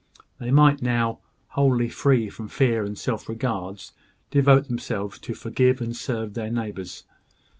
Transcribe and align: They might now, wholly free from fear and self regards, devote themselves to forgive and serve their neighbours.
They 0.39 0.49
might 0.49 0.81
now, 0.81 1.19
wholly 1.49 1.87
free 1.87 2.27
from 2.27 2.47
fear 2.47 2.83
and 2.83 2.97
self 2.97 3.29
regards, 3.29 3.93
devote 4.31 4.67
themselves 4.67 5.19
to 5.19 5.35
forgive 5.35 5.79
and 5.79 5.95
serve 5.95 6.33
their 6.33 6.49
neighbours. 6.49 7.03